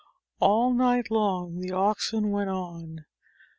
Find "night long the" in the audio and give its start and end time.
0.73-1.73